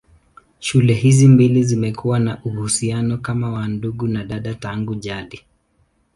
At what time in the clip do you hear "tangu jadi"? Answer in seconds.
4.55-5.41